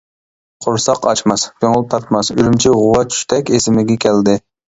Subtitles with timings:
[0.65, 4.37] قورساق ئاچماس، كۆڭۈل تارتماس ئۈرۈمچى غۇۋا چۈشتەك ئېسىمگە كەلدى.